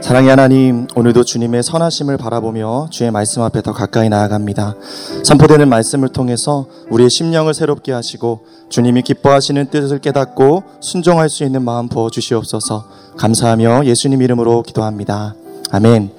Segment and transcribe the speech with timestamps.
[0.00, 4.76] 사랑의 하나님, 오늘도 주님의 선하심을 바라보며 주의 말씀 앞에 더 가까이 나아갑니다.
[5.24, 11.88] 선포되는 말씀을 통해서 우리의 심령을 새롭게 하시고 주님이 기뻐하시는 뜻을 깨닫고 순종할 수 있는 마음
[11.88, 12.88] 부어 주시옵소서
[13.18, 15.34] 감사하며 예수님 이름으로 기도합니다.
[15.70, 16.10] 아멘.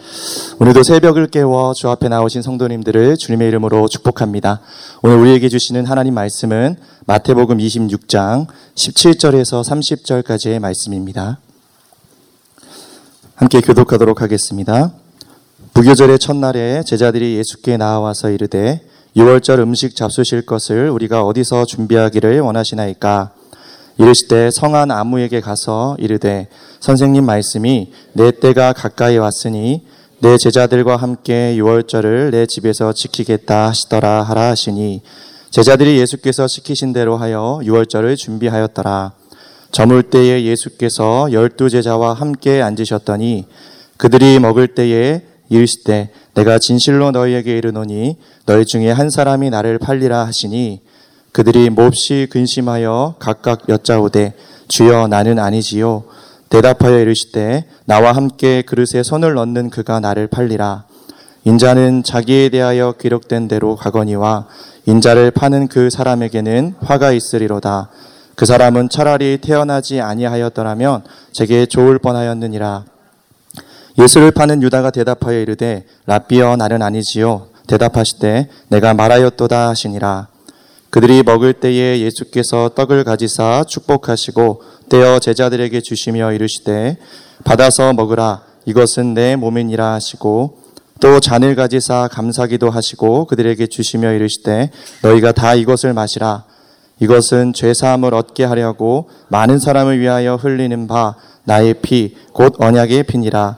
[0.60, 4.60] 오늘도 새벽을 깨워 주 앞에 나오신 성도님들을 주님의 이름으로 축복합니다.
[5.02, 6.76] 오늘 우리에게 주시는 하나님 말씀은
[7.08, 11.40] 마태복음 26장 17절에서 30절까지의 말씀입니다.
[13.40, 14.92] 함께 교독하도록 하겠습니다.
[15.74, 18.82] 부교절의 첫날에 제자들이 예수께 나와서 이르되
[19.16, 23.32] 6월절 음식 잡수실 것을 우리가 어디서 준비하기를 원하시나이까
[23.98, 26.50] 이르시되 성한 아무에게 가서 이르되
[26.82, 29.86] 선생님 말씀이 내 때가 가까이 왔으니
[30.20, 35.02] 내 제자들과 함께 6월절을 내 집에서 지키겠다 하시더라 하라 하시니
[35.50, 39.19] 제자들이 예수께서 시키신 대로 하여 6월절을 준비하였더라.
[39.72, 43.46] 저물 때에 예수께서 열두 제자와 함께 앉으셨더니
[43.98, 50.82] 그들이 먹을 때에 이르시되 내가 진실로 너희에게 이르노니 너희 중에 한 사람이 나를 팔리라 하시니
[51.32, 54.34] 그들이 몹시 근심하여 각각 여짜오되
[54.68, 56.04] 주여 나는 아니지요.
[56.50, 60.86] 대답하여 이르시되 나와 함께 그릇에 손을 넣는 그가 나를 팔리라.
[61.46, 64.48] 인자는 자기에 대하여 기록된 대로 가거니와
[64.86, 67.90] 인자를 파는 그 사람에게는 화가 있으리로다
[68.40, 72.86] 그 사람은 차라리 태어나지 아니하였더라면 제게 좋을 뻔하였느니라.
[73.98, 77.48] 예수를 파는 유다가 대답하여 이르되 라비어 나는 아니지요.
[77.68, 80.30] 대답하시되 내가 말하였도다 하시니라.
[80.90, 86.96] 그들이 먹을 때에 예수께서 떡을 가지사 축복하시고 떼어 제자들에게 주시며 이르시되
[87.44, 90.60] 받아서 먹으라 이것은 내 몸이니라 하시고
[91.02, 94.72] 또 잔을 가지사 감사기도 하시고 그들에게 주시며 이르시되
[95.02, 96.46] 너희가 다 이것을 마시라
[97.00, 103.58] 이것은 죄사함을 얻게 하려고 많은 사람을 위하여 흘리는 바 나의 피 곧 언약의 피니라.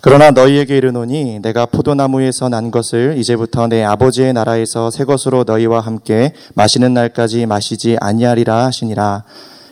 [0.00, 6.32] 그러나 너희에게 이르노니 내가 포도나무에서 난 것을 이제부터 내 아버지의 나라에서 새 것으로 너희와 함께
[6.54, 9.24] 마시는 날까지 마시지 아니하리라 하시니라.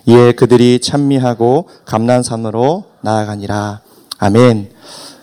[0.07, 3.81] 이에 그들이 찬미하고 감난산으로 나아가니라.
[4.19, 4.71] 아멘.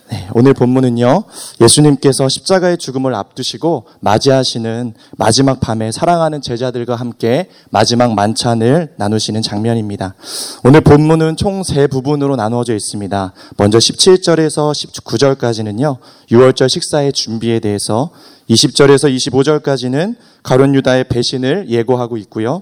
[0.10, 1.24] 네, 오늘 본문은요,
[1.60, 10.16] 예수님께서 십자가의 죽음을 앞두시고 맞이하시는 마지막 밤에 사랑하는 제자들과 함께 마지막 만찬을 나누시는 장면입니다.
[10.64, 13.34] 오늘 본문은 총 세 부분으로 나누어져 있습니다.
[13.58, 15.98] 먼저 17절에서 19절까지는요,
[16.32, 18.12] 6월절 식사의 준비에 대해서
[18.50, 22.62] 20절에서 25절까지는 가론 유다의 배신을 예고하고 있고요.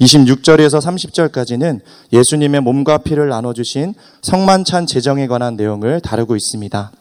[0.00, 1.80] 26절에서 30절까지는
[2.12, 6.92] 예수님의 몸과 피를 나눠주신 성만찬 제정에 관한 내용을 다루고 있습니다.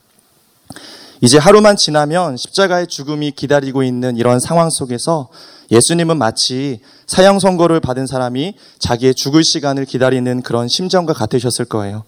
[1.22, 5.30] 이제 하루만 지나면 십자가의 죽음이 기다리고 있는 이런 상황 속에서
[5.72, 12.04] 예수님은 마치 사형 선고를 받은 사람이 자기의 죽을 시간을 기다리는 그런 심정과 같으셨을 거예요.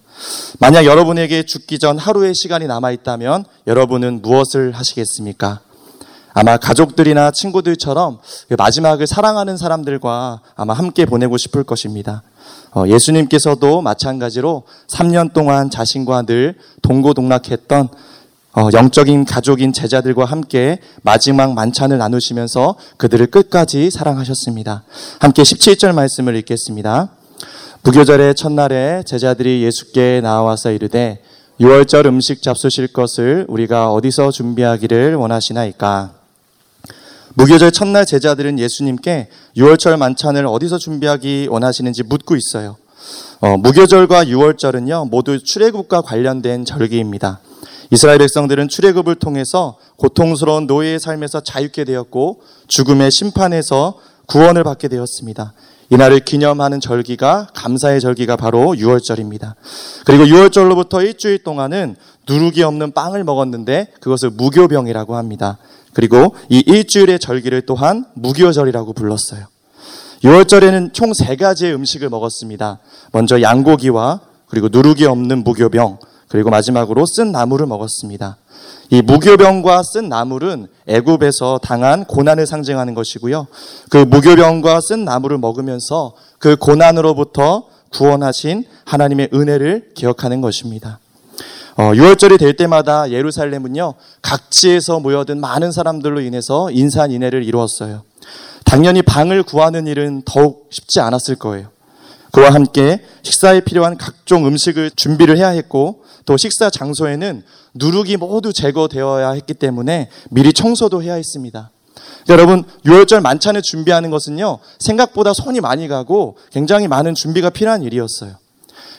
[0.58, 5.60] 만약 여러분에게 죽기 전 하루의 시간이 남아 있다면 여러분은 무엇을 하시겠습니까?
[6.34, 8.18] 아마 가족들이나 친구들처럼
[8.48, 12.22] 그 마지막을 사랑하는 사람들과 아마 함께 보내고 싶을 것입니다.
[12.74, 17.88] 어, 예수님께서도 마찬가지로 3년 동안 자신과 늘 동고동락했던
[18.54, 24.82] 어, 영적인 가족인 제자들과 함께 마지막 만찬을 나누시면서 그들을 끝까지 사랑하셨습니다.
[25.20, 27.10] 함께 17절 말씀을 읽겠습니다.
[27.82, 31.22] 부교절의 첫날에 제자들이 예수께 나와서 이르되
[31.60, 36.17] 6월절 음식 잡수실 것을 우리가 어디서 준비하기를 원하시나이까?
[37.38, 42.76] 무교절 첫날 제자들은 예수님께 6월절 만찬을 어디서 준비하기 원하시는지 묻고 있어요.
[43.40, 47.38] 어, 무교절과 6월절은요 모두 출애굽과 관련된 절기입니다.
[47.92, 55.52] 이스라엘 백성들은 출애굽을 통해서 고통스러운 노예의 삶에서 자유케 되었고 죽음의 심판에서 구원을 받게 되었습니다.
[55.90, 59.54] 이날을 기념하는 절기가 감사의 절기가 바로 6월절입니다.
[60.04, 61.94] 그리고 6월절로부터 일주일 동안은
[62.28, 65.56] 누룩이 없는 빵을 먹었는데 그것을 무교병이라고 합니다.
[65.92, 69.46] 그리고 이 일주일의 절기를 또한 무교절이라고 불렀어요.
[70.24, 72.78] 6월절에는 총 세 가지의 음식을 먹었습니다.
[73.12, 78.36] 먼저 양고기와 그리고 누룩이 없는 무교병, 그리고 마지막으로 쓴 나물을 먹었습니다.
[78.90, 83.46] 이 무교병과 쓴 나물은 애굽에서 당한 고난을 상징하는 것이고요.
[83.90, 90.98] 그 무교병과 쓴 나물을 먹으면서 그 고난으로부터 구원하신 하나님의 은혜를 기억하는 것입니다.
[91.76, 98.02] 어, 6월절이 될 때마다 예루살렘은요, 각지에서 모여든 많은 사람들로 인해서 인산인해를 이루었어요.
[98.64, 101.68] 당연히 방을 구하는 일은 더욱 쉽지 않았을 거예요.
[102.32, 107.42] 그와 함께 식사에 필요한 각종 음식을 준비를 해야 했고, 또 식사 장소에는
[107.74, 111.70] 누룩이 모두 제거되어야 했기 때문에 미리 청소도 해야 했습니다.
[112.28, 118.34] 여러분, 6월절 만찬을 준비하는 것은요, 생각보다 손이 많이 가고 굉장히 많은 준비가 필요한 일이었어요.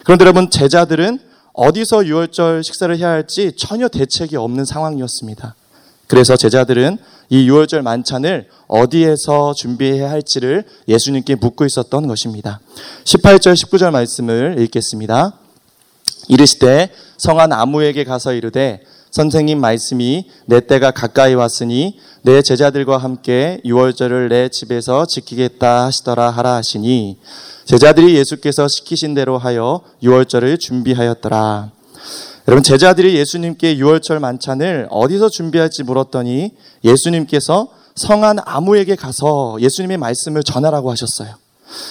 [0.04, 1.29] 그런데 여러분, 제자들은
[1.60, 5.56] 어디서 유월절 식사를 해야 할지 전혀 대책이 없는 상황이었습니다.
[6.08, 6.98] 그래서 제자들은
[7.28, 12.62] 이 유월절 만찬을 어디에서 준비해야 할지를 예수님께 묻고 있었던 것입니다.
[13.04, 15.34] 18절, 19절 말씀을 읽겠습니다.
[16.30, 24.30] 이르시되 성한 아무에게 가서 이르되 선생님 말씀이 내 때가 가까이 왔으니 내 제자들과 함께 유월절을
[24.30, 27.18] 내 집에서 지키겠다 하시더라 하라 하시니
[27.66, 31.72] 제자들이 예수께서 시키신 대로 하여 유월절을 준비하였더라.
[32.48, 36.52] 여러분 제자들이 예수님께 유월절 만찬을 어디서 준비할지 물었더니
[36.84, 41.36] 예수님께서 성한 아무에게 가서 예수님의 말씀을 전하라고 하셨어요.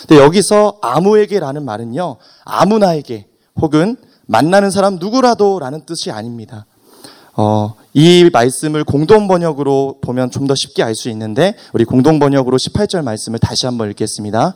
[0.06, 3.26] 근데 여기서 아무에게라는 말은요 아무나에게
[3.60, 6.66] 혹은 만나는 사람 누구라도라는 뜻이 아닙니다.
[7.40, 12.56] 어, 이 말씀을 공동 번역으로 보면 좀 더 쉽게 알 수 있는데 우리 공동 번역으로
[12.56, 14.54] 18절 말씀을 다시 한번 읽겠습니다.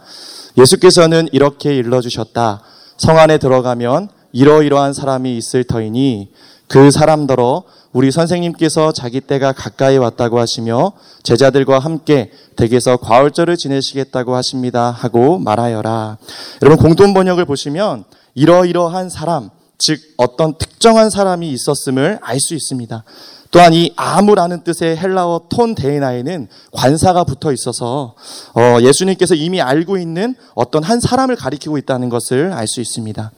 [0.59, 2.61] 예수께서는 이렇게 일러 주셨다.
[2.97, 6.31] 성 안에 들어가면 이러이러한 사람이 있을 터이니
[6.67, 7.63] 그 사람더러
[7.93, 10.93] 우리 선생님께서 자기 때가 가까이 왔다고 하시며
[11.23, 16.19] 제자들과 함께 댁에서 과월절을 지내시겠다고 하십니다 하고 말하여라.
[16.63, 19.51] 여러분 공동 번역을 보시면 이러이러한 사람
[19.85, 23.03] 즉 어떤 특정한 사람이 있었음을 알 수 있습니다.
[23.51, 28.15] 또한 이 아무라는 뜻의 헬라어 톤 데이나에는 관사가 붙어 있어서
[28.55, 33.31] 어, 예수님께서 이미 알고 있는 어떤 한 사람을 가리키고 있다는 것을 알 수 있습니다.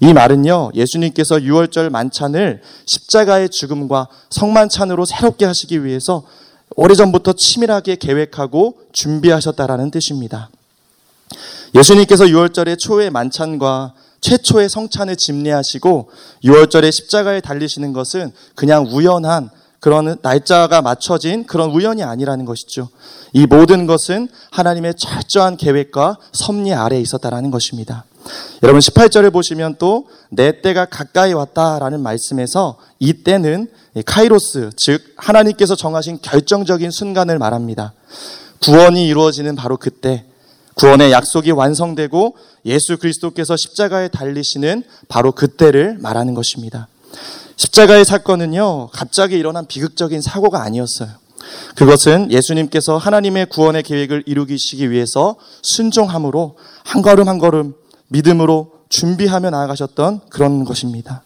[0.00, 6.22] 이 말은요, 예수님께서 유월절 만찬을 십자가의 죽음과 성만찬으로 새롭게 하시기 위해서
[6.76, 10.48] 오래전부터 치밀하게 계획하고 준비하셨다라는 뜻입니다.
[11.74, 16.10] 예수님께서 유월절의 초의 만찬과 최초의 성찬을 집례하시고
[16.44, 19.50] 6월절에 십자가에 달리시는 것은 그냥 우연한
[19.80, 22.88] 그런 날짜가 맞춰진 그런 우연이 아니라는 것이죠.
[23.32, 28.04] 이 모든 것은 하나님의 철저한 계획과 섭리 아래에 있었다라는 것입니다.
[28.62, 33.68] 여러분 18절을 보시면 또 내 때가 가까이 왔다라는 말씀에서 이 때는
[34.06, 37.92] 카이로스 즉 하나님께서 정하신 결정적인 순간을 말합니다.
[38.60, 40.24] 구원이 이루어지는 바로 그때
[40.80, 46.88] 구원의 약속이 완성되고 예수 그리스도께서 십자가에 달리시는 바로 그때를 말하는 것입니다.
[47.56, 51.10] 십자가의 사건은요, 갑자기 일어난 비극적인 사고가 아니었어요.
[51.74, 57.74] 그것은 예수님께서 하나님의 구원의 계획을 이루기시기 위해서 순종함으로 한 걸음 한 걸음
[58.08, 61.22] 믿음으로 준비하며 나아가셨던 그런 것입니다.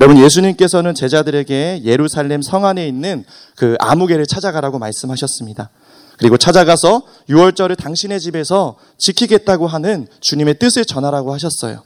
[0.00, 3.24] 여러분, 예수님께서는 제자들에게 예루살렘 성 안에 있는
[3.56, 5.70] 그 아무개를 찾아가라고 말씀하셨습니다.
[6.18, 11.82] 그리고 찾아가서 6월절을 당신의 집에서 지키겠다고 하는 주님의 뜻을 전하라고 하셨어요.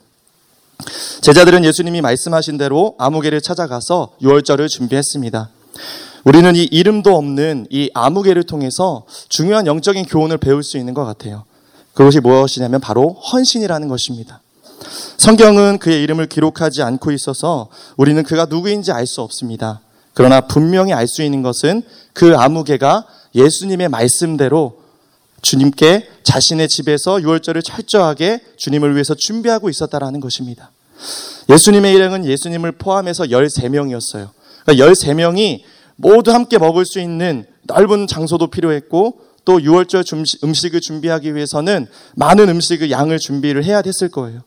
[1.23, 5.51] 제자들은 예수님이 말씀하신 대로 아무개를 찾아가서 6월절을 준비했습니다.
[6.25, 11.45] 우리는 이 이름도 없는 이 아무개를 통해서 중요한 영적인 교훈을 배울 수 있는 것 같아요.
[11.95, 14.41] 그것이 무엇이냐면 바로 헌신이라는 것입니다.
[15.17, 19.81] 성경은 그의 이름을 기록하지 않고 있어서 우리는 그가 누구인지 알 수 없습니다.
[20.15, 21.83] 그러나 분명히 알 수 있는 것은
[22.13, 23.05] 그 아무개가
[23.35, 24.83] 예수님의 말씀대로
[25.43, 30.71] 주님께 자신의 집에서 유월절을 철저하게 주님을 위해서 준비하고 있었다라는 것입니다.
[31.49, 34.31] 예수님의 일행은 예수님을 포함해서 13명이었어요.
[34.65, 35.63] 그러니까 13명이
[35.97, 40.05] 모두 함께 먹을 수 있는 넓은 장소도 필요했고 또 유월절
[40.45, 41.87] 음식을 준비하기 위해서는
[42.17, 44.41] 많은 음식의 양을 준비를 해야 됐을 거예요.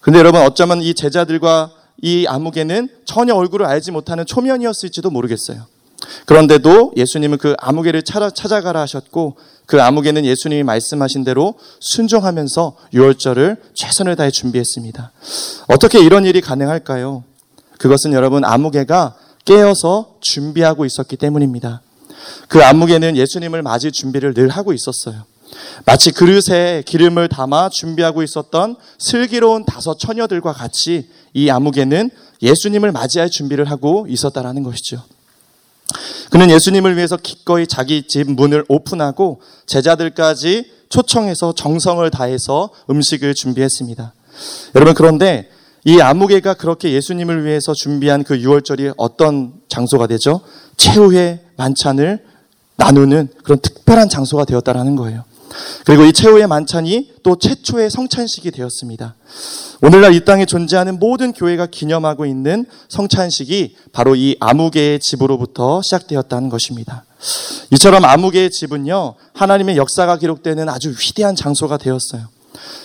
[0.00, 1.70] 근데 여러분 어쩌면 이 제자들과
[2.02, 5.66] 이 아무개는 전혀 얼굴을 알지 못하는 초면이었을지도 모르겠어요.
[6.26, 9.36] 그런데도 예수님은 그 아무개를 찾아가라 하셨고
[9.66, 15.12] 그 아무개는 예수님이 말씀하신 대로 순종하면서 유월절을 최선을 다해 준비했습니다.
[15.68, 17.24] 어떻게 이런 일이 가능할까요?
[17.78, 21.82] 그것은 여러분 아무개가 깨어서 준비하고 있었기 때문입니다.
[22.48, 25.24] 그 아무개는 예수님을 맞을 준비를 늘 하고 있었어요.
[25.84, 32.10] 마치 그릇에 기름을 담아 준비하고 있었던 슬기로운 다섯 처녀들과 같이 이 아무개는
[32.42, 35.02] 예수님을 맞이할 준비를 하고 있었다라는 것이죠.
[36.30, 44.12] 그는 예수님을 위해서 기꺼이 자기 집 문을 오픈하고 제자들까지 초청해서 정성을 다해서 음식을 준비했습니다.
[44.74, 45.48] 여러분 그런데
[45.84, 50.40] 이 아무개가 그렇게 예수님을 위해서 준비한 그 6월절이 어떤 장소가 되죠?
[50.76, 52.24] 최후의 만찬을
[52.76, 55.24] 나누는 그런 특별한 장소가 되었다라는 거예요.
[55.84, 59.14] 그리고 이 최후의 만찬이 또 최초의 성찬식이 되었습니다.
[59.82, 67.04] 오늘날 이 땅에 존재하는 모든 교회가 기념하고 있는 성찬식이 바로 이 아무개의 집으로부터 시작되었다는 것입니다.
[67.72, 72.26] 이처럼 아무개의 집은요, 하나님의 역사가 기록되는 아주 위대한 장소가 되었어요.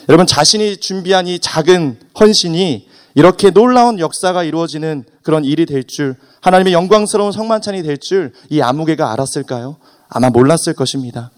[0.09, 6.73] 여러분, 자신이 준비한 이 작은 헌신이 이렇게 놀라운 역사가 이루어지는 그런 일이 될 줄, 하나님의
[6.73, 9.77] 영광스러운 성만찬이 될 줄이 아무개가 알았을까요?
[10.09, 11.31] 아마 몰랐을 것입니다.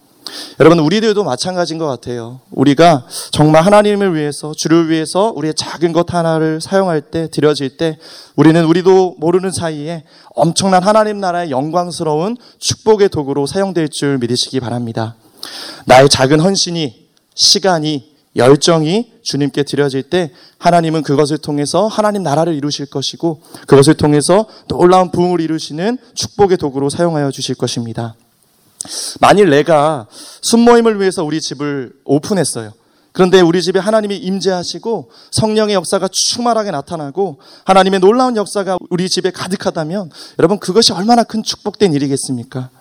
[0.60, 2.42] 여러분, 우리들도 마찬가지인 것 같아요.
[2.52, 7.98] 우리가 정말 하나님을 위해서, 주를 위해서 우리의 작은 것 하나를 사용할 때, 드려질 때,
[8.36, 10.04] 우리는 우리도 모르는 사이에
[10.36, 15.16] 엄청난 하나님 나라의 영광스러운 축복의 도구로 사용될 줄 믿으시기 바랍니다.
[15.86, 23.42] 나의 작은 헌신이, 시간이, 열정이 주님께 드려질 때 하나님은 그것을 통해서 하나님 나라를 이루실 것이고
[23.68, 28.16] 그것을 통해서 놀라운 부흥을 이루시는 축복의 도구로 사용하여 주실 것입니다.
[29.20, 30.08] 만일 내가
[30.42, 32.74] 순모임을 위해서 우리 집을 오픈했어요.
[33.14, 40.10] 그런데 우리 집에 하나님이 임재하시고 성령의 역사가 충만하게 나타나고 하나님의 놀라운 역사가 우리 집에 가득하다면
[40.40, 42.72] 여러분 그것이 얼마나 큰 축복된 일이겠습니까?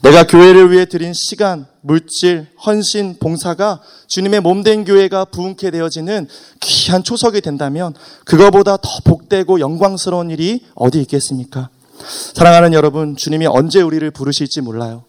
[0.00, 6.28] 내가 교회를 위해 드린 시간, 물질, 헌신, 봉사가 주님의 몸된 교회가 부흥케 되어지는
[6.60, 7.92] 귀한 초석이 된다면
[8.24, 11.68] 그거보다 더 복되고 영광스러운 일이 어디 있겠습니까?
[12.34, 15.04] 사랑하는 여러분, 주님이 언제 우리를 부르실지 몰라요.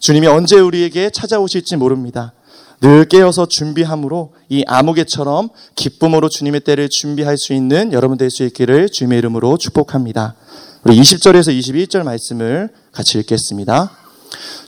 [0.00, 2.32] 주님이 언제 우리에게 찾아오실지 모릅니다.
[2.80, 8.88] 늘 깨어서 준비함으로 이 아무개처럼 기쁨으로 주님의 때를 준비할 수 있는 여러분 될 수 있기를
[8.88, 10.34] 주님의 이름으로 축복합니다.
[10.84, 13.90] 우리 20절에서 21절 말씀을 같이 읽겠습니다.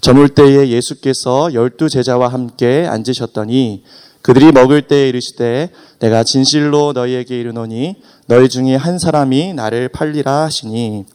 [0.03, 3.85] 저물 때에 예수께서 열두 제자와 함께 앉으셨더니
[4.21, 5.71] 그들이 먹을 때에 이르시되
[6.01, 7.97] 내가 진실로 너희에게 이르노니
[8.27, 11.07] 너희 중에 한 사람이 나를 팔리라 하시니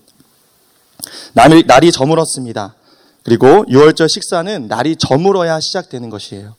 [1.33, 2.76] 날이 저물었습니다.
[3.27, 6.55] 그리고 6월절 식사는 날이 저물어야 시작되는 것이에요.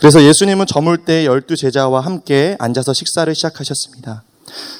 [0.00, 4.24] 그래서 예수님은 저물 때 열두 제자와 함께 앉아서 식사를 시작하셨습니다.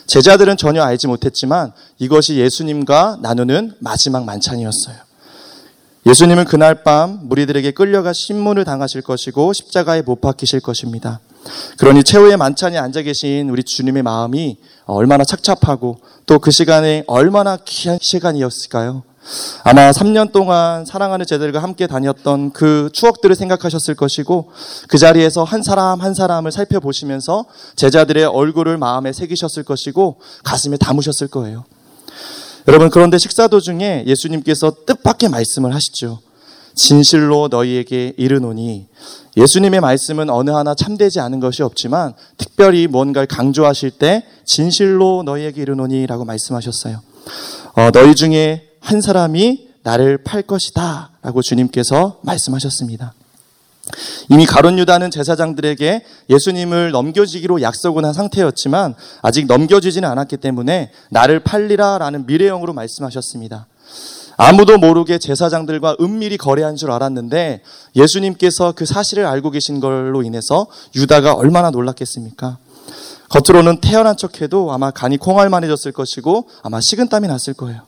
[0.08, 4.96] 제자들은 전혀 알지 못했지만 이것이 예수님과 나누는 마지막 만찬이었어요.
[6.06, 11.20] 예수님은 그날 밤 무리들에게 끌려가 신문을 당하실 것이고 십자가에 못 박히실 것입니다.
[11.76, 18.00] 그러니 최후의 만찬에 앉아 계신 우리 주님의 마음이 얼마나 착잡하고 또 그 시간에 얼마나 귀한
[18.02, 19.04] 시간이었을까요?
[19.64, 24.50] 아마 3년 동안 사랑하는 제자들과 함께 다녔던 그 추억들을 생각하셨을 것이고
[24.88, 27.44] 그 자리에서 한 사람 한 사람을 살펴보시면서
[27.76, 31.64] 제자들의 얼굴을 마음에 새기셨을 것이고 가슴에 담으셨을 거예요.
[32.66, 36.20] 여러분 그런데 식사 도중에 예수님께서 뜻밖의 말씀을 하시죠.
[36.74, 38.86] 진실로 너희에게 이르노니
[39.36, 46.24] 예수님의 말씀은 어느 하나 참되지 않은 것이 없지만 특별히 뭔가를 강조하실 때 진실로 너희에게 이르노니라고
[46.24, 47.00] 말씀하셨어요.
[47.74, 51.10] 어, 너희 중에 한 사람이 나를 팔 것이다.
[51.20, 53.12] 라고 주님께서 말씀하셨습니다.
[54.30, 61.98] 이미 가론 유다는 제사장들에게 예수님을 넘겨주기로 약속은 한 상태였지만 아직 넘겨주지는 않았기 때문에 나를 팔리라
[61.98, 63.66] 라는 미래형으로 말씀하셨습니다.
[64.38, 67.60] 아무도 모르게 제사장들과 은밀히 거래한 줄 알았는데
[67.94, 72.56] 예수님께서 그 사실을 알고 계신 걸로 인해서 유다가 얼마나 놀랐겠습니까?
[73.28, 77.87] 겉으로는 태어난 척해도 아마 간이 콩알만해졌을 것이고 아마 식은땀이 났을 거예요.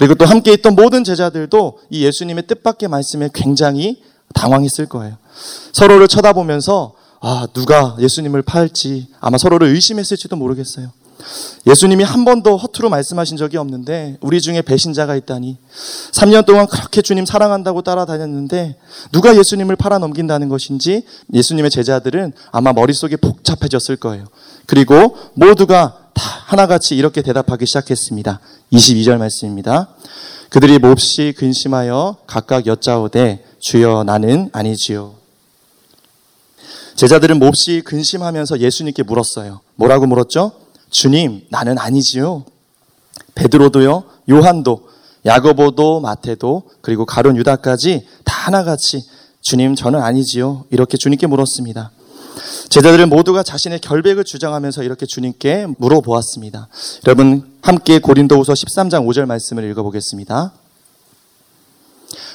[0.00, 4.02] 그리고 또 함께 있던 모든 제자들도 이 예수님의 뜻밖의 말씀에 굉장히
[4.32, 5.18] 당황했을 거예요.
[5.74, 10.90] 서로를 쳐다보면서 아, 누가 예수님을 팔지 아마 서로를 의심했을지도 모르겠어요.
[11.66, 15.58] 예수님이 한 번도 허투루 말씀하신 적이 없는데 우리 중에 배신자가 있다니
[16.12, 18.76] 3년 동안 그렇게 주님 사랑한다고 따라다녔는데
[19.12, 21.02] 누가 예수님을 팔아 넘긴다는 것인지
[21.34, 24.24] 예수님의 제자들은 아마 머릿속에 복잡해졌을 거예요.
[24.64, 28.40] 그리고 모두가 다 하나같이 이렇게 대답하기 시작했습니다.
[28.72, 29.88] 22절 말씀입니다.
[30.48, 35.14] 그들이 몹시 근심하여 각각 여짜오되 주여 나는 아니지요.
[36.96, 39.60] 제자들은 몹시 근심하면서 예수님께 물었어요.
[39.76, 40.52] 뭐라고 물었죠?
[40.90, 42.44] 주님, 나는 아니지요.
[43.34, 44.88] 베드로도요, 요한도,
[45.24, 49.02] 야고보도, 마태도, 그리고 가론 유다까지 다 하나같이
[49.40, 50.66] 주님, 저는 아니지요.
[50.70, 51.92] 이렇게 주님께 물었습니다.
[52.70, 56.68] 제자들은 모두가 자신의 결백을 주장하면서 이렇게 주님께 물어보았습니다.
[57.04, 60.52] 여러분 함께 고린도후서 13장 5절 말씀을 읽어보겠습니다.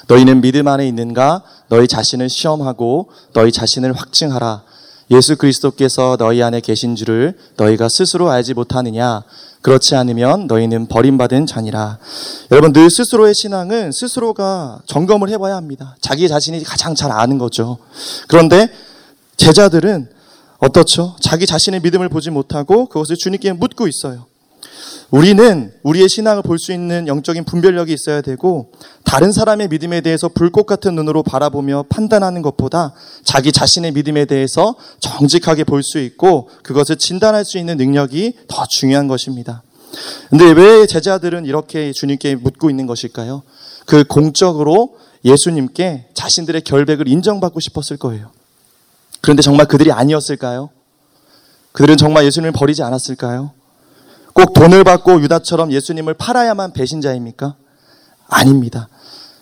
[0.09, 1.41] 너희는 믿음 안에 있는가?
[1.69, 4.63] 너희 자신을 시험하고 너희 자신을 확증하라.
[5.11, 9.23] 예수 그리스도께서 너희 안에 계신 줄을 너희가 스스로 알지 못하느냐?
[9.61, 11.97] 그렇지 않으면 너희는 버림받은 자니라.
[12.51, 15.95] 여러분 늘 스스로의 신앙은 스스로가 점검을 해봐야 합니다.
[16.01, 17.77] 자기 자신이 가장 잘 아는 거죠.
[18.27, 18.69] 그런데
[19.37, 20.09] 제자들은
[20.59, 21.15] 어떻죠?
[21.21, 24.25] 자기 자신의 믿음을 보지 못하고 그것을 주님께 묻고 있어요.
[25.11, 28.71] 우리는 우리의 신앙을 볼 수 있는 영적인 분별력이 있어야 되고
[29.03, 32.93] 다른 사람의 믿음에 대해서 불꽃 같은 눈으로 바라보며 판단하는 것보다
[33.23, 39.07] 자기 자신의 믿음에 대해서 정직하게 볼 수 있고 그것을 진단할 수 있는 능력이 더 중요한
[39.07, 39.61] 것입니다.
[40.29, 43.43] 근데 왜 제자들은 이렇게 주님께 묻고 있는 것일까요?
[43.85, 48.31] 그 공적으로 예수님께 자신들의 결백을 인정받고 싶었을 거예요.
[49.21, 50.69] 그런데 정말 그들이 아니었을까요?
[51.71, 53.51] 그들은 정말 예수님을 버리지 않았을까요?
[54.33, 57.55] 꼭 돈을 받고 유다처럼 예수님을 팔아야만 배신자입니까?
[58.27, 58.87] 아닙니다.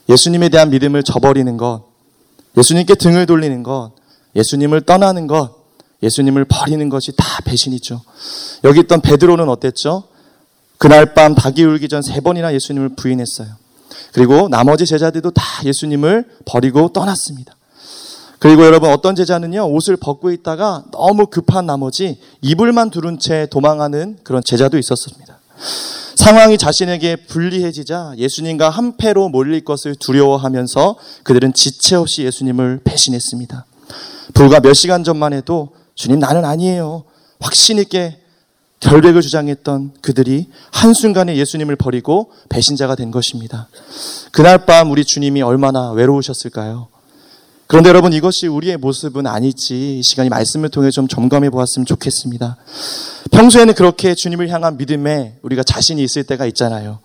[0.09, 1.85] 예수님에 대한 믿음을 저버리는 것,
[2.57, 3.91] 예수님께 등을 돌리는 것,
[4.35, 5.63] 예수님을 떠나는 것,
[6.03, 8.01] 예수님을 버리는 것이 다 배신이죠.
[8.65, 10.03] 여기 있던 베드로는 어땠죠?
[10.77, 13.47] 그날 밤 닭이 울기 전 세 번이나 예수님을 부인했어요.
[14.11, 17.55] 그리고 나머지 제자들도 다 예수님을 버리고 떠났습니다.
[18.43, 24.43] 그리고 여러분 어떤 제자는요 옷을 벗고 있다가 너무 급한 나머지 이불만 두른 채 도망하는 그런
[24.43, 25.39] 제자도 있었습니다.
[26.15, 33.65] 상황이 자신에게 불리해지자 예수님과 한패로 몰릴 것을 두려워하면서 그들은 지체 없이 예수님을 배신했습니다.
[34.33, 37.05] 불과 몇 시간 전만 해도 주님 나는 아니에요.
[37.39, 38.19] 확신 있게
[38.81, 43.69] 결백을 주장했던 그들이 한순간에 예수님을 버리고 배신자가 된 것입니다.
[44.33, 46.92] 그날 밤 우리 주님이 얼마나 외로우셨을까요?
[47.73, 52.55] 그런데 여러분 이것이 우리의 모습은 아닐지 이 시간이 말씀을 통해 좀 점검해 보았으면 좋겠습니다.
[53.31, 56.99] 평소에는 그렇게 주님을 향한 믿음에 우리가 자신이 있을 때가 있잖아요.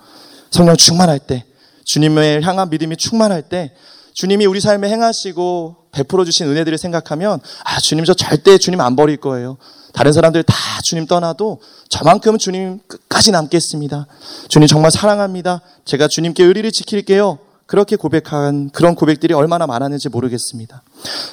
[0.50, 1.46] 성령 충만할 때,
[1.86, 3.72] 주님을 향한 믿음이 충만할 때,
[4.12, 9.16] 주님이 우리 삶에 행하시고 베풀어 주신 은혜들을 생각하면 아 주님 저 절대 주님 안 버릴
[9.16, 9.56] 거예요.
[9.94, 14.06] 다른 사람들 다 주님 떠나도 저만큼은 주님 끝까지 남겠습니다.
[14.48, 15.62] 주님 정말 사랑합니다.
[15.86, 17.38] 제가 주님께 의리를 지킬게요.
[17.68, 20.82] 그렇게 고백한 그런 고백들이 얼마나 많았는지 모르겠습니다.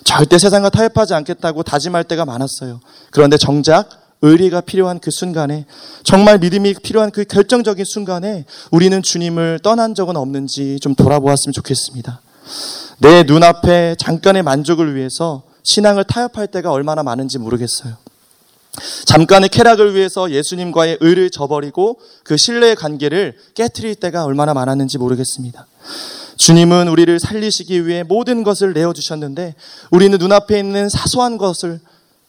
[0.03, 2.81] 절대 세상과 타협하지 않겠다고 다짐할 때가 많았어요.
[3.09, 3.87] 그런데 정작
[4.21, 5.65] 의리가 필요한 그 순간에
[6.03, 12.19] 정말 믿음이 필요한 그 결정적인 순간에 우리는 주님을 떠난 적은 없는지 좀 돌아보았으면 좋겠습니다.
[12.97, 17.95] 내 눈앞에 잠깐의 만족을 위해서 신앙을 타협할 때가 얼마나 많은지 모르겠어요.
[19.05, 25.65] 잠깐의 쾌락을 위해서 예수님과의 의를 저버리고 그 신뢰의 관계를 깨뜨릴 때가 얼마나 많았는지 모르겠습니다.
[26.37, 29.55] 주님은 우리를 살리시기 위해 모든 것을 내어주셨는데
[29.91, 31.79] 우리는 눈앞에 있는 사소한 것을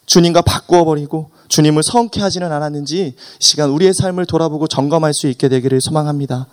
[0.05, 5.81] 주님과 바꾸어 버리고 주님을 성케 하지는 않았는지 시간 우리의 삶을 돌아보고 점검할 수 있게 되기를
[5.81, 6.47] 소망합니다.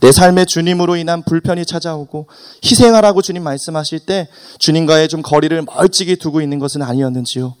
[0.00, 2.26] 내 삶에 주님으로 인한 불편이 찾아오고
[2.64, 7.54] 희생하라고 주님 말씀하실 때 주님과의 좀 거리를 멀찍이 두고 있는 것은 아니었는지요.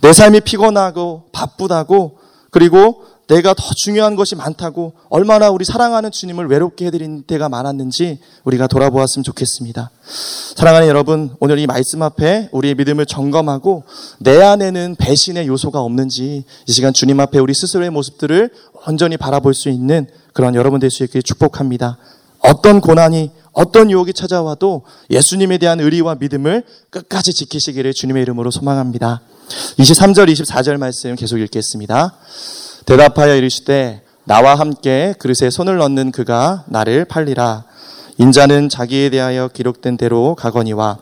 [0.00, 2.18] 내 삶이 피곤하고 바쁘다고
[2.50, 8.66] 그리고 내가 더 중요한 것이 많다고 얼마나 우리 사랑하는 주님을 외롭게 해드린 때가 많았는지 우리가
[8.66, 9.90] 돌아보았으면 좋겠습니다.
[10.56, 13.84] 사랑하는 여러분, 오늘 이 말씀 앞에 우리의 믿음을 점검하고
[14.18, 18.50] 내 안에는 배신의 요소가 없는지 이 시간 주님 앞에 우리 스스로의 모습들을
[18.86, 21.98] 온전히 바라볼 수 있는 그런 여러분 될 수 있기를 축복합니다.
[22.40, 29.20] 어떤 고난이 어떤 유혹이 찾아와도 예수님에 대한 의리와 믿음을 끝까지 지키시기를 주님의 이름으로 소망합니다.
[29.78, 32.14] 23절, 24절 말씀 계속 읽겠습니다.
[32.88, 37.64] 대답하여 이르시되 나와 함께 그릇에 손을 넣는 그가 나를 팔리라.
[38.16, 40.96] 인자는 자기에 대하여 기록된 대로 가거니와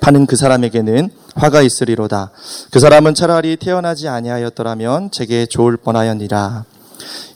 [0.00, 2.30] 파는 그 사람에게는 화가 있으리로다.
[2.70, 6.66] 그 사람은 차라리 태어나지 아니하였더라면 제게 좋을 뻔하였니라.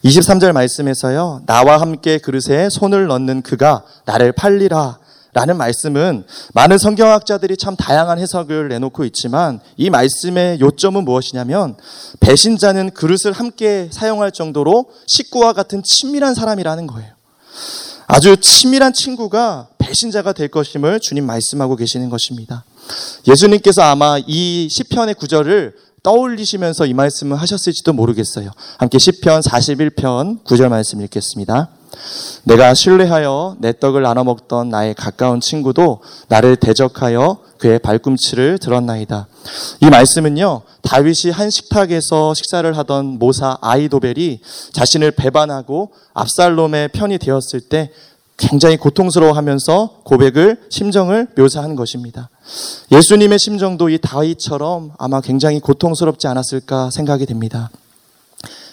[0.04, 1.42] 23절 말씀에서요.
[1.46, 4.98] 나와 함께 그릇에 손을 넣는 그가 나를 팔리라.
[5.36, 11.76] 라는 말씀은 많은 성경학자들이 참 다양한 해석을 내놓고 있지만 이 말씀의 요점은 무엇이냐면
[12.20, 17.12] 배신자는 그릇을 함께 사용할 정도로 식구와 같은 친밀한 사람이라는 거예요.
[18.06, 22.64] 아주 친밀한 친구가 배신자가 될 것임을 주님 말씀하고 계시는 것입니다.
[23.28, 28.52] 예수님께서 아마 이 시편의 구절을 떠올리시면서 이 말씀을 하셨을지도 모르겠어요.
[28.78, 31.68] 함께 시편 41편 9절 말씀 읽겠습니다.
[32.44, 39.26] 내가 신뢰하여 내 떡을 나눠 먹던 나의 가까운 친구도 나를 대적하여 그의 발꿈치를 들었나이다.
[39.80, 44.40] 이 말씀은요, 다윗이 한 식탁에서 식사를 하던 모사 아이도벨이
[44.72, 47.90] 자신을 배반하고 압살롬의 편이 되었을 때
[48.36, 52.28] 굉장히 고통스러워하면서 고백을 심정을 묘사한 것입니다.
[52.92, 57.70] 예수님의 심정도 이 다윗처럼 아마 굉장히 고통스럽지 않았을까 생각이 됩니다.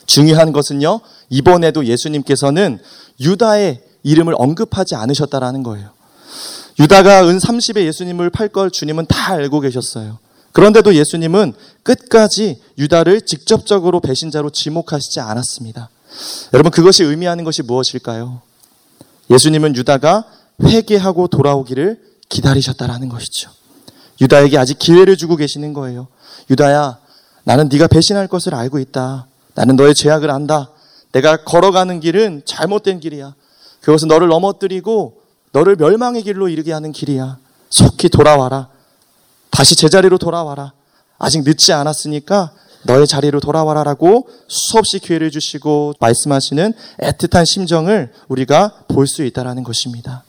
[0.06, 2.80] 중요한 것은요, 이번에도 예수님께서는
[3.20, 5.90] 유다의 이름을 언급하지 않으셨다라는 거예요.
[6.80, 10.20] 유다가 은 30에 예수님을 팔 걸 주님은 다 알고 계셨어요.
[10.52, 15.90] 그런데도 예수님은 끝까지 유다를 직접적으로 배신자로 지목하시지 않았습니다.
[16.54, 18.42] 여러분, 그것이 의미하는 것이 무엇일까요?
[19.30, 20.26] 예수님은 유다가
[20.64, 23.50] 회개하고 돌아오기를 기다리셨다라는 것이죠.
[24.22, 26.08] 유다에게 아직 기회를 주고 계시는 거예요.
[26.50, 27.00] 유다야,
[27.44, 29.28] 나는 네가 배신할 것을 알고 있다.
[29.56, 30.70] 나는 너의 죄악을 안다.
[31.12, 33.36] 내가 걸어가는 길은 잘못된 길이야.
[33.82, 37.38] 그것은 너를 넘어뜨리고 너를 멸망의 길로 이르게 하는 길이야.
[37.70, 38.70] 속히 돌아와라.
[39.52, 40.74] 다시 제자리로 돌아와라.
[41.20, 42.52] 아직 늦지 않았으니까
[42.86, 50.24] 너의 자리로 돌아와라라고 수없이 기회를 주시고 말씀하시는 애틋한 심정을 우리가 볼 수 있다라는 것입니다.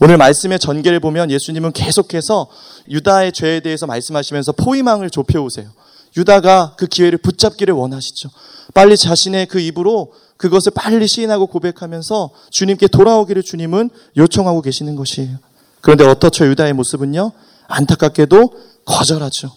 [0.00, 2.48] 오늘 말씀의 전개를 보면 예수님은 계속해서
[2.88, 5.68] 유다의 죄에 대해서 말씀하시면서 포위망을 좁혀오세요.
[6.16, 8.30] 유다가 그 기회를 붙잡기를 원하시죠.
[8.72, 15.38] 빨리 자신의 그 입으로 그것을 빨리 시인하고 고백하면서 주님께 돌아오기를 주님은 요청하고 계시는 것이에요.
[15.80, 16.46] 그런데 어떻죠?
[16.46, 17.32] 유다의 모습은요?
[17.68, 18.52] 안타깝게도
[18.84, 19.52] 거절하죠.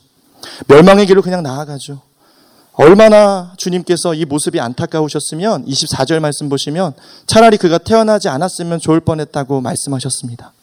[0.67, 2.02] 멸망의 길로 그냥 나아가죠.
[2.74, 6.93] 얼마나 주님께서 이 모습이 안타까우셨으면 24절 말씀 보시면
[7.26, 10.54] 차라리 그가 태어나지 않았으면 좋을 뻔했다고 말씀하셨습니다.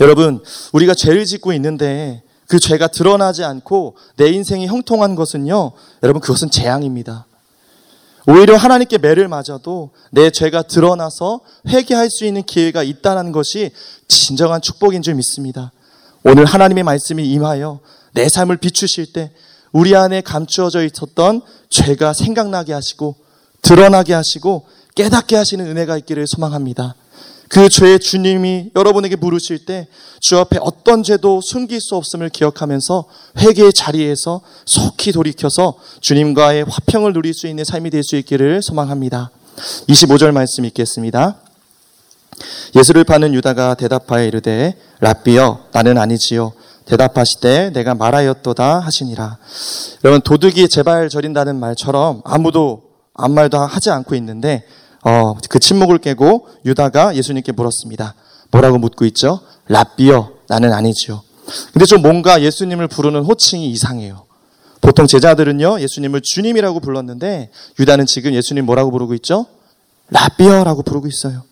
[0.00, 6.50] 여러분, 우리가 죄를 짓고 있는데 그 죄가 드러나지 않고 내 인생이 형통한 것은요, 여러분, 그것은
[6.50, 7.26] 재앙입니다.
[8.28, 13.70] 오히려 하나님께 매를 맞아도 내 죄가 드러나서 회개할 수 있는 기회가 있다는 것이
[14.08, 15.70] 진정한 축복인 줄 믿습니다.
[16.24, 17.78] 오늘 하나님의 말씀이 임하여
[18.12, 19.30] 내 삶을 비추실 때
[19.70, 23.14] 우리 안에 감추어져 있었던 죄가 생각나게 하시고
[23.62, 26.94] 드러나게 하시고 깨닫게 하시는 은혜가 있기를 소망합니다.
[27.48, 29.88] 그 죄의 주님이 여러분에게 물으실 때
[30.20, 33.04] 주 앞에 어떤 죄도 숨길 수 없음을 기억하면서
[33.38, 39.30] 회개의 자리에서 속히 돌이켜서 주님과의 화평을 누릴 수 있는 삶이 될 수 있기를 소망합니다.
[39.88, 41.36] 25절 말씀 읽겠습니다.
[42.74, 46.52] 예수를 파는 유다가 대답하여 이르되 랍비여 나는 아니지요
[46.84, 49.38] 대답하시되 내가 말하였도다 하시니라.
[50.04, 52.82] 여러분 도둑이 제발 저린다는 말처럼 아무도
[53.14, 54.64] 아무 말도 하지 않고 있는데
[55.06, 58.14] 어, 그 침묵을 깨고 유다가 예수님께 물었습니다.
[58.50, 59.38] 뭐라고 묻고 있죠?
[59.68, 61.22] 랍비여 나는 아니지요.
[61.72, 64.26] 근데 좀 뭔가 예수님을 부르는 호칭이 이상해요.
[64.80, 69.46] 보통 제자들은요 예수님을 주님이라고 불렀는데 유다는 지금 예수님 뭐라고 부르고 있죠?
[70.10, 71.44] 랍비여라고 부르고 있어요.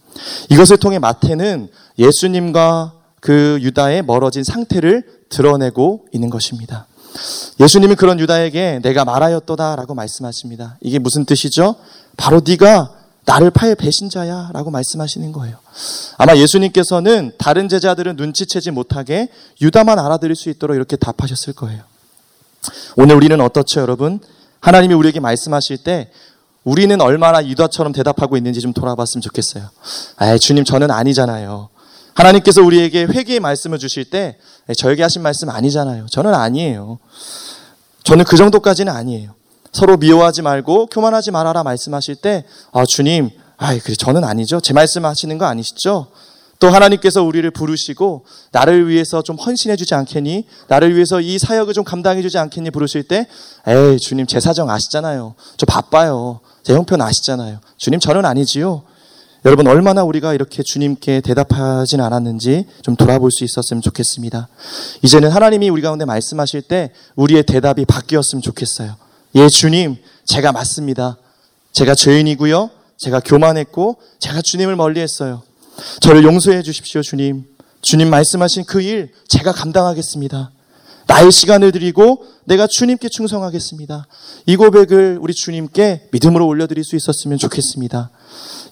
[0.51, 6.89] 이것을 통해 마태는 예수님과 그 유다의 멀어진 상태를 드러내고 있는 것입니다.
[7.61, 10.77] 예수님이 그런 유다에게 내가 말하였도다라고 말씀하십니다.
[10.81, 11.77] 이게 무슨 뜻이죠?
[12.17, 15.57] 바로 네가 나를 팔 배신자야 라고 말씀하시는 거예요.
[16.19, 19.29] 아마 예수님께서는 다른 제자들은 눈치채지 못하게
[19.61, 21.83] 유다만 알아들을 수 있도록 이렇게 답하셨을 거예요.
[22.97, 24.21] 오늘 우리는 어떻죠, 여러분?
[24.61, 26.11] 하나님이 우리에게 말씀하실 때
[26.65, 29.69] 우리는 얼마나 유다처럼 대답하고 있는지 좀 돌아봤으면 좋겠어요.
[30.17, 31.69] 아, 주님 저는 아니잖아요.
[32.15, 34.39] 하나님께서 우리에게 회개의 말씀을 주실 때
[34.77, 36.07] 저에게 하신 말씀 아니잖아요.
[36.07, 36.99] 저는 아니에요.
[38.05, 39.35] 저는 그 정도까지는 아니에요.
[39.75, 44.61] 서로 미워하지 말고 교만하지 말아라 말씀하실 때 아, 주님, 아, 그래 저는 아니죠.
[44.61, 46.07] 제 말씀 하시는 거 아니시죠?
[46.61, 50.47] 또 하나님께서 우리를 부르시고 나를 위해서 좀 헌신해 주지 않겠니?
[50.69, 52.71] 나를 위해서 이 사역을 좀 감당해 주지 않겠니?
[52.71, 53.27] 부르실 때
[53.67, 55.35] 에이, 주님 제 사정 아시잖아요.
[55.57, 56.39] 저 바빠요.
[56.63, 57.59] 제 형편 아시잖아요.
[57.77, 58.85] 주님 저는 아니지요.
[59.45, 64.49] 여러분 얼마나 우리가 이렇게 주님께 대답하진 않았는지 좀 돌아볼 수 있었으면 좋겠습니다.
[65.03, 69.04] 이제는 하나님이 우리 가운데 말씀하실 때 우리의 대답이 바뀌었으면 좋겠어요.
[69.37, 71.19] 예, 주님, 제가 맞습니다.
[71.73, 72.71] 제가 죄인이고요.
[72.99, 75.43] 제가 교만했고 제가 주님을 멀리 했어요.
[76.01, 77.45] 저를 용서해 주십시오, 주님.
[77.83, 80.53] 주님 말씀하신 그 일 제가 감당하겠습니다.
[81.07, 84.07] 나의 시간을 드리고 내가 주님께 충성하겠습니다.
[84.47, 88.11] 이 고백을 우리 주님께 믿음으로 올려드릴 수 있었으면 좋겠습니다.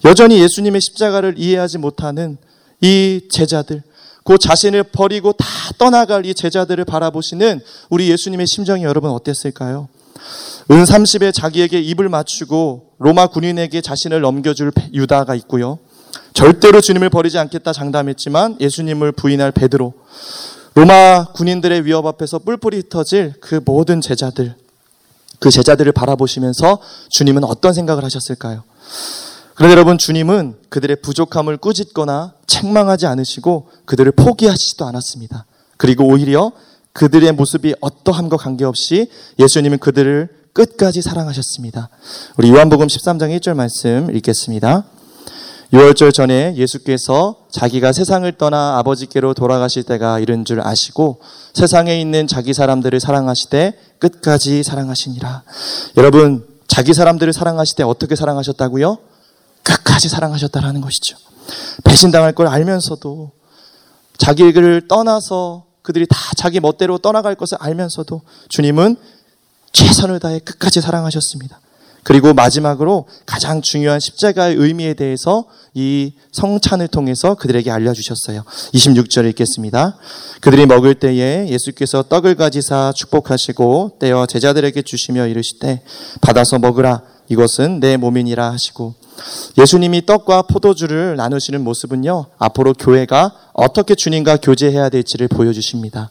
[0.05, 2.37] 여전히 예수님의 십자가를 이해하지 못하는
[2.81, 3.83] 이 제자들,
[4.23, 5.45] 그 자신을 버리고 다
[5.77, 9.89] 떠나갈 이 제자들을 바라보시는 우리 예수님의 심정이 여러분 어땠을까요?
[10.71, 15.79] 은 30에 자기에게 입을 맞추고 로마 군인에게 자신을 넘겨줄 유다가 있고요.
[16.33, 19.93] 절대로 주님을 버리지 않겠다 장담했지만 예수님을 부인할 베드로,
[20.75, 24.55] 로마 군인들의 위협 앞에서 뿔뿔이 흩어질 그 모든 제자들,
[25.39, 28.63] 그 제자들을 바라보시면서 주님은 어떤 생각을 하셨을까요?
[29.55, 35.45] 그런데 여러분, 주님은 그들의 부족함을 꾸짖거나 책망하지 않으시고 그들을 포기하시지도 않았습니다.
[35.77, 36.51] 그리고 오히려
[36.93, 41.89] 그들의 모습이 어떠함과 관계없이 예수님은 그들을 끝까지 사랑하셨습니다.
[42.37, 44.85] 우리 요한복음 13장 1절 말씀 읽겠습니다.
[45.73, 51.19] 6월절 전에 예수께서 자기가 세상을 떠나 아버지께로 돌아가실 때가 이른 줄 아시고
[51.55, 55.41] 세상에 있는 자기 사람들을 사랑하시되 끝까지 사랑하시니라.
[55.97, 58.99] 여러분, 자기 사람들을 사랑하실 때 어떻게 사랑하셨다고요?
[59.63, 61.17] 끝까지 사랑하셨다라는 것이죠.
[61.83, 63.31] 배신당할 걸 알면서도
[64.19, 68.95] 자기를 떠나서 그들이 다 자기 멋대로 떠나갈 것을 알면서도 주님은
[69.73, 71.59] 최선을 다해 끝까지 사랑하셨습니다.
[72.03, 78.43] 그리고 마지막으로 가장 중요한 십자가의 의미에 대해서 이 성찬을 통해서 그들에게 알려주셨어요.
[78.73, 79.97] 26절 읽겠습니다.
[80.41, 85.81] 그들이 먹을 때에 예수께서 떡을 가지사 축복하시고 떼어 제자들에게 주시며 이르시되
[86.21, 87.01] 받아서 먹으라
[87.33, 88.93] 이것은 내 몸이니라 하시고
[89.57, 96.09] 예수님이 떡과 포도주를 나누시는 모습은요 앞으로 교회가 어떻게 주님과 교제해야 될지를 보여주십니다.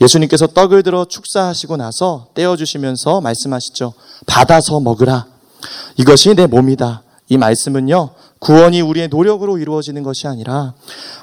[0.00, 3.94] 예수님께서 떡을 들어 축사하시고 나서 떼어주시면서 말씀하시죠.
[4.26, 5.26] 받아서 먹으라.
[5.96, 7.02] 이것이 내 몸이다.
[7.28, 10.74] 이 말씀은요, 구원이 우리의 노력으로 이루어지는 것이 아니라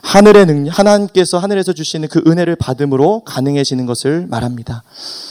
[0.02, 4.84] 하늘의 능력, 하나님께서 하늘에서 주시는 그 은혜를 받음으로 가능해지는 것을 말합니다.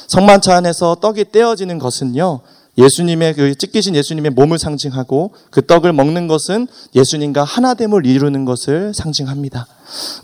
[0.07, 2.41] 성만차 안에서 떡이 떼어지는 것은요,
[2.79, 9.67] 예수님의 그 찢기신 예수님의 몸을 상징하고 그 떡을 먹는 것은 예수님과 하나됨을 이루는 것을 상징합니다.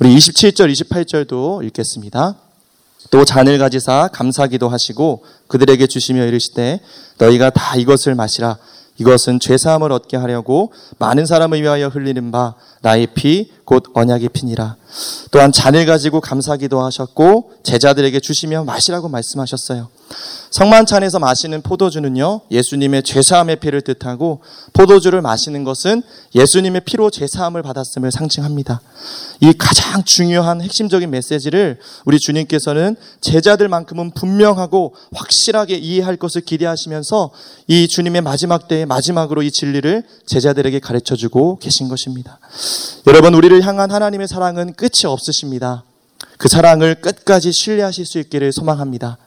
[0.01, 2.37] 우리 27절, 28절도 읽겠습니다.
[3.11, 6.81] 또 잔을 가지사 감사기도 하시고 그들에게 주시며 이르시되
[7.19, 8.59] 너희가 다 이것을 마시라
[8.99, 14.77] 이것은 죄 사함을 얻게 하려고 많은 사람을 위하여 흘리는 바 나의 피 곧 언약의 피니라.
[15.31, 19.91] 또한 잔을 가지고 감사기도 하셨고 제자들에게 주시며 마시라고 말씀하셨어요.
[20.51, 24.41] 성만찬에서 마시는 포도주는요, 예수님의 죄사함의 피를 뜻하고
[24.73, 26.03] 포도주를 마시는 것은
[26.35, 28.81] 예수님의 피로 죄사함을 받았음을 상징합니다.
[29.41, 37.31] 이 가장 중요한 핵심적인 메시지를 우리 주님께서는 제자들만큼은 분명하고 확실하게 이해할 것을 기대하시면서
[37.67, 42.39] 이 주님의 마지막 때의 마지막으로 이 진리를 제자들에게 가르쳐 주고 계신 것입니다.
[43.07, 45.85] 여러분, 우리를 향한 하나님의 사랑은 끝이 없으십니다.
[46.39, 49.19] 그 사랑을 끝까지 신뢰하실 수 있기를 소망합니다.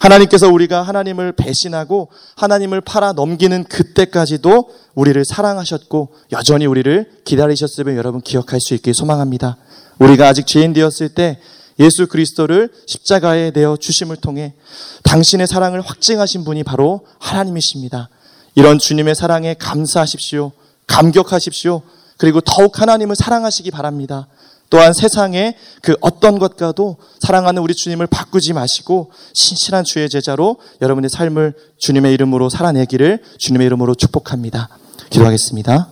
[0.00, 8.60] 하나님께서 우리가 하나님을 배신하고 하나님을 팔아 넘기는 그때까지도 우리를 사랑하셨고 여전히 우리를 기다리셨음을 여러분 기억할
[8.60, 9.58] 수 있길 소망합니다.
[9.98, 11.38] 우리가 아직 죄인 되었을 때
[11.80, 14.54] 예수 그리스도를 십자가에 내어 주심을 통해
[15.02, 18.08] 당신의 사랑을 확증하신 분이 바로 하나님이십니다.
[18.54, 20.52] 이런 주님의 사랑에 감사하십시오.
[20.86, 21.82] 감격하십시오.
[22.16, 24.28] 그리고 더욱 하나님을 사랑하시기 바랍니다.
[24.70, 31.54] 또한 세상의 그 어떤 것과도 사랑하는 우리 주님을 바꾸지 마시고 신실한 주의 제자로 여러분의 삶을
[31.78, 34.68] 주님의 이름으로 살아내기를 주님의 이름으로 축복합니다.
[35.10, 35.88] 기도하겠습니다.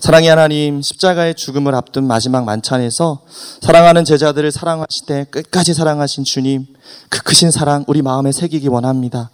[0.00, 3.22] 사랑의 하나님, 십자가의 죽음을 앞둔 마지막 만찬에서
[3.60, 6.66] 사랑하는 제자들을 사랑하시되 끝까지 사랑하신 주님,
[7.08, 9.30] 그 크신 사랑 우리 마음에 새기기 원합니다.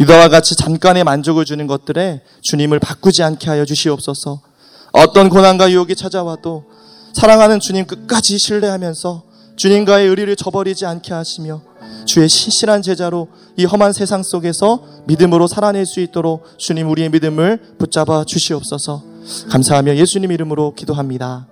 [0.00, 4.40] 유다와 같이 잠깐의 만족을 주는 것들에 주님을 바꾸지 않게 하여 주시옵소서.
[4.94, 6.66] 어떤 고난과 유혹이 찾아와도
[7.14, 9.24] 사랑하는 주님 끝까지 신뢰하면서
[9.56, 11.62] 주님과의 의리를 저버리지 않게 하시며
[12.06, 18.24] 주의 신실한 제자로 이 험한 세상 속에서 믿음으로 살아낼 수 있도록 주님 우리의 믿음을 붙잡아
[18.24, 19.02] 주시옵소서.
[19.50, 21.48] 감사하며 예수님 이름으로 기도합니다.